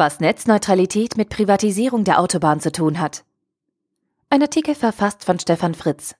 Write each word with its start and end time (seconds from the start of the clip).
Was 0.00 0.18
Netzneutralität 0.18 1.18
mit 1.18 1.28
Privatisierung 1.28 2.04
der 2.04 2.20
Autobahn 2.20 2.58
zu 2.58 2.72
tun 2.72 3.00
hat. 3.00 3.22
Ein 4.30 4.40
Artikel 4.40 4.74
verfasst 4.74 5.26
von 5.26 5.38
Stefan 5.38 5.74
Fritz. 5.74 6.14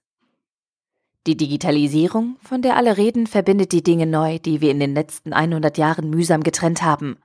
Die 1.25 1.35
Digitalisierung, 1.35 2.37
von 2.43 2.61
der 2.61 2.75
alle 2.75 2.97
reden, 2.97 3.25
verbindet 3.25 3.71
die 3.71 3.81
Dinge 3.81 4.05
neu, 4.05 4.37
die 4.37 4.61
wir 4.61 4.69
in 4.69 4.79
den 4.79 4.93
letzten 4.93 5.33
100 5.33 5.79
Jahren 5.79 6.11
mühsam 6.11 6.43
getrennt 6.43 6.83
haben. 6.83 7.17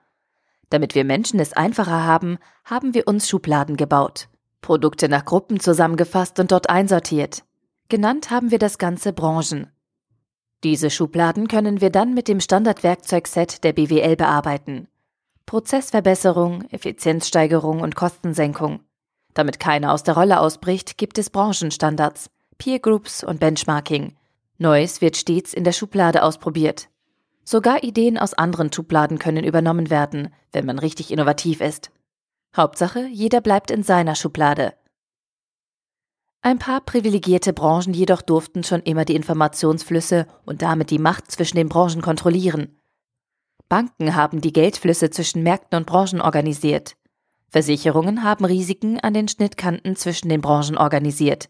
Damit 0.70 0.95
wir 0.95 1.04
Menschen 1.04 1.40
es 1.40 1.52
einfacher 1.52 2.04
haben, 2.04 2.38
haben 2.64 2.95
wir 2.95 3.07
uns 3.07 3.29
Schubladen 3.29 3.77
gebaut, 3.77 4.30
Produkte 4.62 5.11
nach 5.11 5.27
Gruppen 5.27 5.61
zusammengefasst 5.61 6.41
und 6.41 6.52
dort 6.52 6.70
einsortiert. 6.70 7.45
Genannt 7.91 8.30
haben 8.30 8.50
wir 8.50 8.59
das 8.59 8.79
Ganze 8.79 9.12
Branchen. 9.12 9.70
Diese 10.64 10.88
Schubladen 10.88 11.48
können 11.48 11.82
wir 11.82 11.91
dann 11.91 12.14
mit 12.14 12.29
dem 12.29 12.41
Standardwerkzeugset 12.41 13.62
der 13.62 13.75
BWL 13.75 14.16
bearbeiten. 14.16 14.88
Prozessverbesserung, 15.46 16.64
Effizienzsteigerung 16.70 17.80
und 17.80 17.95
Kostensenkung. 17.95 18.80
Damit 19.32 19.60
keiner 19.60 19.92
aus 19.92 20.02
der 20.02 20.14
Rolle 20.14 20.41
ausbricht, 20.41 20.98
gibt 20.98 21.19
es 21.19 21.30
Branchenstandards, 21.30 22.30
Peer 22.59 22.80
Groups 22.80 23.22
und 23.22 23.38
Benchmarking. 23.38 24.16
Neues 24.59 25.00
wird 25.00 25.16
stets 25.16 25.55
in 25.55 25.62
der 25.62 25.70
Schublade 25.70 26.24
ausprobiert. 26.24 26.88
Sogar 27.45 27.84
Ideen 27.84 28.19
aus 28.19 28.34
anderen 28.34 28.72
Schubladen 28.72 29.20
können 29.20 29.45
übernommen 29.45 29.88
werden, 29.88 30.34
wenn 30.50 30.66
man 30.66 30.80
richtig 30.80 31.12
innovativ 31.12 31.60
ist. 31.60 31.92
Hauptsache, 32.56 33.06
jeder 33.06 33.41
bleibt 33.41 33.70
in 33.70 33.84
seiner 33.84 34.16
Schublade. 34.16 34.74
Ein 36.42 36.58
paar 36.58 36.80
privilegierte 36.80 37.52
Branchen 37.52 37.94
jedoch 37.94 38.22
durften 38.22 38.64
schon 38.64 38.83
immer 38.83 39.05
die 39.05 39.14
Informationsflüsse 39.14 40.27
und 40.44 40.62
damit 40.62 40.91
die 40.91 40.98
Macht 40.98 41.30
zwischen 41.30 41.56
den 41.56 41.69
Branchen 41.69 42.02
kontrollieren. 42.02 42.80
Banken 43.69 44.15
haben 44.15 44.41
die 44.41 44.52
Geldflüsse 44.52 45.11
zwischen 45.11 45.43
Märkten 45.43 45.77
und 45.79 45.87
Branchen 45.87 46.20
organisiert. 46.20 46.97
Versicherungen 47.48 48.23
haben 48.23 48.45
Risiken 48.45 49.00
an 49.00 49.14
den 49.14 49.28
Schnittkanten 49.28 49.97
zwischen 49.97 50.28
den 50.28 50.41
Branchen 50.41 50.77
organisiert. 50.77 51.48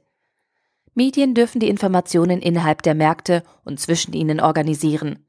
Medien 0.95 1.35
dürfen 1.35 1.61
die 1.61 1.69
Informationen 1.69 2.41
innerhalb 2.41 2.83
der 2.83 2.95
Märkte 2.95 3.43
und 3.65 3.79
zwischen 3.81 4.15
ihnen 4.15 4.41
organisieren. 4.41 5.27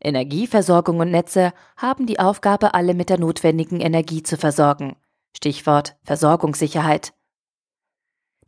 Energieversorgung 0.00 1.00
und 1.00 1.10
Netze 1.10 1.52
haben 1.76 2.06
die 2.06 2.20
Aufgabe, 2.20 2.74
alle 2.74 2.94
mit 2.94 3.10
der 3.10 3.18
notwendigen 3.18 3.80
Energie 3.80 4.22
zu 4.22 4.36
versorgen. 4.36 4.94
Stichwort 5.36 5.96
Versorgungssicherheit. 6.04 7.12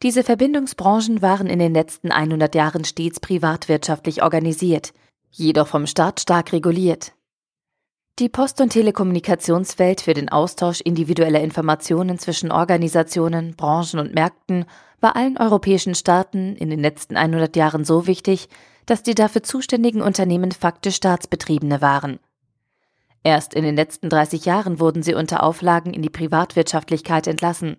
Diese 0.02 0.22
Verbindungsbranchen 0.22 1.20
waren 1.20 1.48
in 1.48 1.58
den 1.58 1.74
letzten 1.74 2.12
100 2.12 2.54
Jahren 2.54 2.84
stets 2.84 3.20
privatwirtschaftlich 3.20 4.22
organisiert, 4.22 4.94
jedoch 5.30 5.66
vom 5.66 5.86
Staat 5.86 6.20
stark 6.20 6.52
reguliert. 6.52 7.12
Die 8.18 8.28
Post- 8.28 8.60
und 8.60 8.70
Telekommunikationswelt 8.70 10.02
für 10.02 10.12
den 10.12 10.28
Austausch 10.28 10.80
individueller 10.82 11.40
Informationen 11.40 12.18
zwischen 12.18 12.52
Organisationen, 12.52 13.54
Branchen 13.56 13.98
und 13.98 14.14
Märkten 14.14 14.66
war 15.00 15.16
allen 15.16 15.38
europäischen 15.38 15.94
Staaten 15.94 16.54
in 16.56 16.68
den 16.68 16.80
letzten 16.80 17.16
100 17.16 17.56
Jahren 17.56 17.84
so 17.84 18.06
wichtig, 18.06 18.48
dass 18.84 19.02
die 19.02 19.14
dafür 19.14 19.42
zuständigen 19.42 20.02
Unternehmen 20.02 20.52
faktisch 20.52 20.96
Staatsbetriebene 20.96 21.80
waren. 21.80 22.18
Erst 23.22 23.54
in 23.54 23.64
den 23.64 23.76
letzten 23.76 24.08
30 24.08 24.44
Jahren 24.44 24.80
wurden 24.80 25.02
sie 25.02 25.14
unter 25.14 25.42
Auflagen 25.42 25.92
in 25.92 26.02
die 26.02 26.10
Privatwirtschaftlichkeit 26.10 27.26
entlassen. 27.26 27.76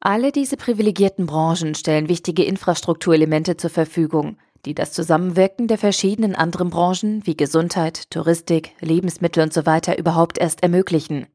Alle 0.00 0.32
diese 0.32 0.56
privilegierten 0.56 1.26
Branchen 1.26 1.74
stellen 1.74 2.08
wichtige 2.08 2.44
Infrastrukturelemente 2.44 3.56
zur 3.56 3.70
Verfügung, 3.70 4.36
die 4.64 4.74
das 4.74 4.92
Zusammenwirken 4.92 5.66
der 5.66 5.78
verschiedenen 5.78 6.34
anderen 6.34 6.70
Branchen 6.70 7.26
wie 7.26 7.36
Gesundheit, 7.36 8.10
Touristik, 8.10 8.72
Lebensmittel 8.80 9.44
usw. 9.44 9.80
So 9.84 9.92
überhaupt 9.92 10.38
erst 10.38 10.62
ermöglichen. 10.62 11.26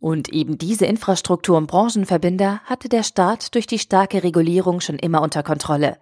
Und 0.00 0.28
eben 0.28 0.58
diese 0.58 0.86
Infrastruktur- 0.86 1.56
und 1.56 1.66
Branchenverbinder 1.66 2.60
hatte 2.64 2.88
der 2.88 3.02
Staat 3.02 3.54
durch 3.54 3.66
die 3.66 3.78
starke 3.78 4.22
Regulierung 4.22 4.80
schon 4.80 4.98
immer 4.98 5.22
unter 5.22 5.42
Kontrolle. 5.42 5.98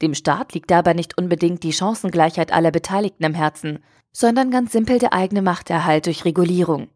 Dem 0.00 0.14
Staat 0.14 0.54
liegt 0.54 0.70
dabei 0.70 0.94
nicht 0.94 1.18
unbedingt 1.18 1.62
die 1.62 1.72
Chancengleichheit 1.72 2.52
aller 2.52 2.70
Beteiligten 2.70 3.24
am 3.24 3.34
Herzen, 3.34 3.80
sondern 4.12 4.50
ganz 4.50 4.72
simpel 4.72 4.98
der 4.98 5.12
eigene 5.12 5.42
Machterhalt 5.42 6.06
durch 6.06 6.24
Regulierung. 6.24 6.88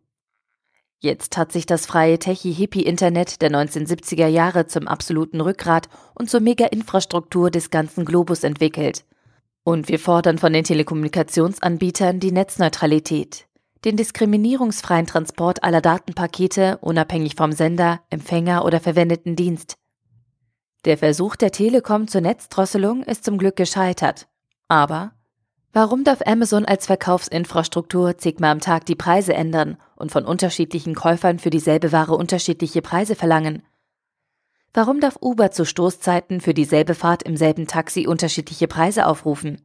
Jetzt 1.04 1.36
hat 1.36 1.52
sich 1.52 1.66
das 1.66 1.84
freie 1.84 2.18
Techie-Hippie-Internet 2.18 3.42
der 3.42 3.50
1970er 3.50 4.26
Jahre 4.26 4.66
zum 4.68 4.88
absoluten 4.88 5.42
Rückgrat 5.42 5.90
und 6.14 6.30
zur 6.30 6.40
Mega-Infrastruktur 6.40 7.50
des 7.50 7.68
ganzen 7.68 8.06
Globus 8.06 8.42
entwickelt. 8.42 9.04
Und 9.64 9.88
wir 9.88 9.98
fordern 9.98 10.38
von 10.38 10.54
den 10.54 10.64
Telekommunikationsanbietern 10.64 12.20
die 12.20 12.32
Netzneutralität, 12.32 13.46
den 13.84 13.98
diskriminierungsfreien 13.98 15.06
Transport 15.06 15.62
aller 15.62 15.82
Datenpakete 15.82 16.78
unabhängig 16.78 17.34
vom 17.34 17.52
Sender, 17.52 18.00
Empfänger 18.08 18.64
oder 18.64 18.80
verwendeten 18.80 19.36
Dienst. 19.36 19.76
Der 20.86 20.96
Versuch 20.96 21.36
der 21.36 21.52
Telekom 21.52 22.08
zur 22.08 22.22
Netzdrosselung 22.22 23.02
ist 23.02 23.24
zum 23.26 23.36
Glück 23.36 23.56
gescheitert. 23.56 24.26
Aber 24.68 25.12
Warum 25.76 26.04
darf 26.04 26.22
Amazon 26.24 26.64
als 26.64 26.86
Verkaufsinfrastruktur 26.86 28.16
zigmal 28.16 28.52
am 28.52 28.60
Tag 28.60 28.86
die 28.86 28.94
Preise 28.94 29.34
ändern 29.34 29.76
und 29.96 30.12
von 30.12 30.24
unterschiedlichen 30.24 30.94
Käufern 30.94 31.40
für 31.40 31.50
dieselbe 31.50 31.90
Ware 31.90 32.14
unterschiedliche 32.14 32.80
Preise 32.80 33.16
verlangen? 33.16 33.64
Warum 34.72 35.00
darf 35.00 35.18
Uber 35.20 35.50
zu 35.50 35.64
Stoßzeiten 35.64 36.40
für 36.40 36.54
dieselbe 36.54 36.94
Fahrt 36.94 37.24
im 37.24 37.36
selben 37.36 37.66
Taxi 37.66 38.06
unterschiedliche 38.06 38.68
Preise 38.68 39.04
aufrufen? 39.04 39.62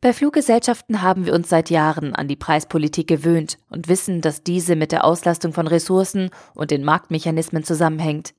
Bei 0.00 0.12
Fluggesellschaften 0.12 1.02
haben 1.02 1.24
wir 1.24 1.34
uns 1.34 1.48
seit 1.48 1.70
Jahren 1.70 2.16
an 2.16 2.26
die 2.26 2.34
Preispolitik 2.34 3.06
gewöhnt 3.06 3.58
und 3.70 3.86
wissen, 3.86 4.20
dass 4.22 4.42
diese 4.42 4.74
mit 4.74 4.90
der 4.90 5.04
Auslastung 5.04 5.52
von 5.52 5.68
Ressourcen 5.68 6.30
und 6.56 6.72
den 6.72 6.82
Marktmechanismen 6.82 7.62
zusammenhängt. 7.62 8.34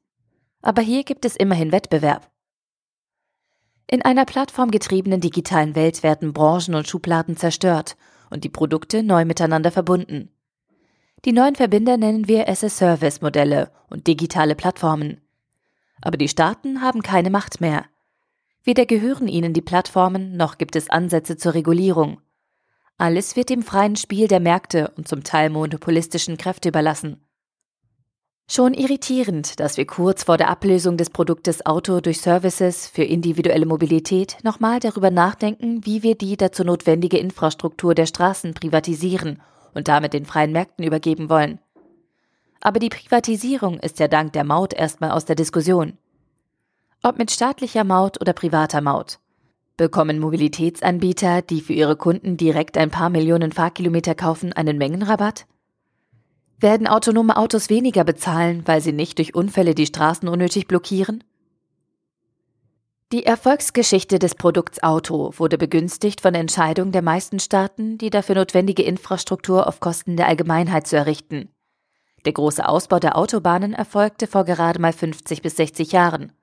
Aber 0.62 0.81
hier 0.81 1.06
gibt 1.06 1.24
es 1.24 1.38
immerhin 1.38 1.72
Wettbewerb. 1.72 2.30
In 3.91 4.03
einer 4.03 4.25
plattformgetriebenen 4.25 5.19
digitalen 5.19 5.73
Welt 5.73 6.03
werden 6.03 6.31
Branchen 6.31 6.75
und 6.75 6.88
Schubladen 6.88 7.38
zerstört 7.38 7.97
und 8.29 8.44
die 8.44 8.50
Produkte 8.50 9.01
neu 9.01 9.25
miteinander 9.25 9.72
verbunden. 9.72 10.29
Die 11.25 11.31
neuen 11.31 11.55
Verbinder 11.55 11.97
nennen 11.97 12.27
wir 12.27 12.47
as-a-Service-Modelle 12.47 13.72
und 13.89 14.05
digitale 14.05 14.53
Plattformen. 14.53 15.22
Aber 16.01 16.17
die 16.17 16.27
Staaten 16.27 16.83
haben 16.83 17.01
keine 17.01 17.31
Macht 17.31 17.61
mehr. 17.61 17.85
Weder 18.63 18.85
gehören 18.85 19.27
ihnen 19.27 19.53
die 19.53 19.61
Plattformen, 19.61 20.38
noch 20.38 20.59
gibt 20.59 20.75
es 20.75 20.91
Ansätze 20.91 21.35
zur 21.38 21.56
Regulierung. 21.56 22.21
Alles 23.00 23.35
wird 23.35 23.50
dem 23.50 23.63
freien 23.63 23.95
Spiel 23.95 24.27
der 24.27 24.39
Märkte 24.39 24.94
und 24.97 25.07
zum 25.07 25.23
Teil 25.23 25.50
monopolistischen 25.50 26.38
Kräfte 26.38 26.69
überlassen. 26.69 27.25
Schon 28.51 28.73
irritierend, 28.73 29.59
dass 29.59 29.77
wir 29.77 29.85
kurz 29.85 30.23
vor 30.23 30.37
der 30.37 30.49
Ablösung 30.49 30.97
des 30.97 31.11
Produktes 31.11 31.67
Auto 31.67 32.01
durch 32.01 32.19
Services 32.19 32.87
für 32.87 33.03
individuelle 33.03 33.67
Mobilität 33.67 34.37
nochmal 34.41 34.79
darüber 34.79 35.11
nachdenken, 35.11 35.85
wie 35.85 36.01
wir 36.01 36.15
die 36.15 36.35
dazu 36.35 36.63
notwendige 36.63 37.19
Infrastruktur 37.19 37.93
der 37.93 38.07
Straßen 38.07 38.55
privatisieren 38.55 39.39
und 39.75 39.88
damit 39.88 40.13
den 40.13 40.25
freien 40.25 40.51
Märkten 40.51 40.83
übergeben 40.83 41.29
wollen. 41.29 41.59
Aber 42.59 42.79
die 42.79 42.89
Privatisierung 42.89 43.79
ist 43.81 43.99
ja 43.99 44.07
dank 44.07 44.33
der 44.33 44.45
Maut 44.45 44.73
erstmal 44.73 45.11
aus 45.11 45.25
der 45.25 45.35
Diskussion. 45.35 45.99
Ob 47.03 47.19
mit 47.19 47.29
staatlicher 47.29 47.83
Maut 47.83 48.19
oder 48.19 48.33
privater 48.33 48.81
Maut. 48.81 49.19
Bekommen 49.77 50.17
Mobilitätsanbieter, 50.17 51.43
die 51.43 51.61
für 51.61 51.73
ihre 51.73 51.97
Kunden 51.97 52.35
direkt 52.35 52.79
ein 52.79 52.89
paar 52.89 53.11
Millionen 53.11 53.51
Fahrkilometer 53.51 54.15
kaufen, 54.15 54.53
einen 54.53 54.79
Mengenrabatt? 54.79 55.45
Werden 56.61 56.87
autonome 56.87 57.37
Autos 57.37 57.69
weniger 57.69 58.03
bezahlen, 58.03 58.63
weil 58.65 58.81
sie 58.81 58.91
nicht 58.91 59.17
durch 59.17 59.33
Unfälle 59.33 59.75
die 59.75 59.85
Straßen 59.85 60.27
unnötig 60.27 60.67
blockieren? 60.67 61.23
Die 63.13 63.25
Erfolgsgeschichte 63.25 64.19
des 64.19 64.35
Produkts 64.35 64.83
Auto 64.83 65.33
wurde 65.37 65.57
begünstigt 65.57 66.19
von 66.19 66.33
der 66.33 66.41
Entscheidung 66.41 66.91
der 66.91 67.01
meisten 67.01 67.39
Staaten, 67.39 67.97
die 67.97 68.09
dafür 68.09 68.35
notwendige 68.35 68.83
Infrastruktur 68.83 69.67
auf 69.67 69.79
Kosten 69.79 70.17
der 70.17 70.27
Allgemeinheit 70.27 70.85
zu 70.85 70.97
errichten. 70.97 71.50
Der 72.25 72.33
große 72.33 72.67
Ausbau 72.67 73.00
der 73.00 73.17
Autobahnen 73.17 73.73
erfolgte 73.73 74.27
vor 74.27 74.44
gerade 74.44 74.79
mal 74.79 74.91
50 74.91 75.41
bis 75.41 75.55
60 75.55 75.94
Jahren. 75.94 76.33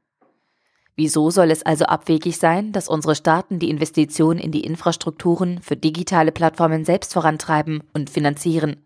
Wieso 0.96 1.30
soll 1.30 1.50
es 1.50 1.62
also 1.62 1.84
abwegig 1.84 2.38
sein, 2.38 2.72
dass 2.72 2.88
unsere 2.88 3.14
Staaten 3.14 3.58
die 3.58 3.68
Investitionen 3.68 4.40
in 4.40 4.50
die 4.50 4.64
Infrastrukturen 4.64 5.60
für 5.60 5.76
digitale 5.76 6.32
Plattformen 6.32 6.86
selbst 6.86 7.12
vorantreiben 7.12 7.82
und 7.92 8.08
finanzieren? 8.08 8.85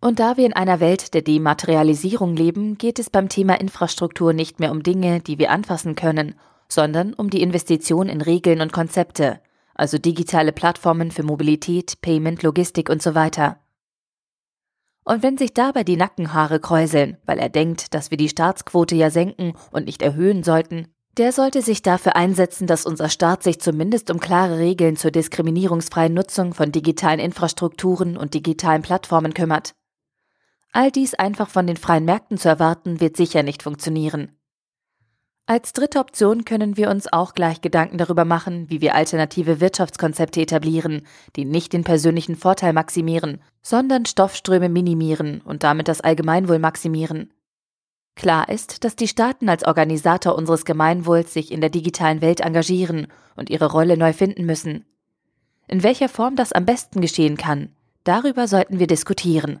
Und 0.00 0.20
da 0.20 0.36
wir 0.36 0.46
in 0.46 0.52
einer 0.52 0.78
Welt 0.78 1.12
der 1.14 1.22
Dematerialisierung 1.22 2.36
leben, 2.36 2.78
geht 2.78 3.00
es 3.00 3.10
beim 3.10 3.28
Thema 3.28 3.60
Infrastruktur 3.60 4.32
nicht 4.32 4.60
mehr 4.60 4.70
um 4.70 4.84
Dinge, 4.84 5.20
die 5.20 5.38
wir 5.38 5.50
anfassen 5.50 5.96
können, 5.96 6.34
sondern 6.68 7.14
um 7.14 7.30
die 7.30 7.42
Investition 7.42 8.08
in 8.08 8.20
Regeln 8.20 8.60
und 8.60 8.72
Konzepte, 8.72 9.40
also 9.74 9.98
digitale 9.98 10.52
Plattformen 10.52 11.10
für 11.10 11.24
Mobilität, 11.24 12.00
Payment, 12.00 12.44
Logistik 12.44 12.90
und 12.90 13.02
so 13.02 13.16
weiter. 13.16 13.58
Und 15.04 15.22
wenn 15.22 15.36
sich 15.36 15.52
dabei 15.52 15.82
die 15.82 15.96
Nackenhaare 15.96 16.60
kräuseln, 16.60 17.16
weil 17.26 17.38
er 17.38 17.48
denkt, 17.48 17.94
dass 17.94 18.10
wir 18.10 18.18
die 18.18 18.28
Staatsquote 18.28 18.94
ja 18.94 19.10
senken 19.10 19.54
und 19.72 19.86
nicht 19.86 20.02
erhöhen 20.02 20.44
sollten, 20.44 20.88
Der 21.18 21.32
sollte 21.32 21.62
sich 21.62 21.82
dafür 21.82 22.14
einsetzen, 22.14 22.68
dass 22.68 22.86
unser 22.86 23.08
Staat 23.08 23.42
sich 23.42 23.60
zumindest 23.60 24.08
um 24.12 24.20
klare 24.20 24.58
Regeln 24.58 24.96
zur 24.96 25.10
diskriminierungsfreien 25.10 26.14
Nutzung 26.14 26.54
von 26.54 26.70
digitalen 26.70 27.18
Infrastrukturen 27.18 28.16
und 28.16 28.34
digitalen 28.34 28.82
Plattformen 28.82 29.34
kümmert. 29.34 29.74
All 30.72 30.90
dies 30.90 31.14
einfach 31.14 31.48
von 31.48 31.66
den 31.66 31.76
freien 31.76 32.04
Märkten 32.04 32.38
zu 32.38 32.48
erwarten, 32.48 33.00
wird 33.00 33.16
sicher 33.16 33.42
nicht 33.42 33.62
funktionieren. 33.62 34.32
Als 35.46 35.72
dritte 35.72 35.98
Option 35.98 36.44
können 36.44 36.76
wir 36.76 36.90
uns 36.90 37.10
auch 37.10 37.32
gleich 37.32 37.62
Gedanken 37.62 37.96
darüber 37.96 38.26
machen, 38.26 38.68
wie 38.68 38.82
wir 38.82 38.94
alternative 38.94 39.62
Wirtschaftskonzepte 39.62 40.42
etablieren, 40.42 41.06
die 41.36 41.46
nicht 41.46 41.72
den 41.72 41.84
persönlichen 41.84 42.36
Vorteil 42.36 42.74
maximieren, 42.74 43.40
sondern 43.62 44.04
Stoffströme 44.04 44.68
minimieren 44.68 45.40
und 45.40 45.64
damit 45.64 45.88
das 45.88 46.02
Allgemeinwohl 46.02 46.58
maximieren. 46.58 47.32
Klar 48.14 48.50
ist, 48.50 48.84
dass 48.84 48.94
die 48.94 49.08
Staaten 49.08 49.48
als 49.48 49.64
Organisator 49.64 50.34
unseres 50.34 50.66
Gemeinwohls 50.66 51.32
sich 51.32 51.50
in 51.50 51.62
der 51.62 51.70
digitalen 51.70 52.20
Welt 52.20 52.40
engagieren 52.40 53.06
und 53.34 53.48
ihre 53.48 53.72
Rolle 53.72 53.96
neu 53.96 54.12
finden 54.12 54.44
müssen. 54.44 54.84
In 55.66 55.82
welcher 55.82 56.10
Form 56.10 56.36
das 56.36 56.52
am 56.52 56.66
besten 56.66 57.00
geschehen 57.00 57.38
kann, 57.38 57.70
darüber 58.04 58.48
sollten 58.48 58.78
wir 58.78 58.86
diskutieren. 58.86 59.60